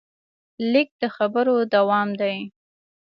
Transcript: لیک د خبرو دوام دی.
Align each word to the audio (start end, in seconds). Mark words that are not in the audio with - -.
لیک 0.71 0.89
د 1.01 1.03
خبرو 1.15 1.55
دوام 1.73 2.09
دی. 2.21 2.35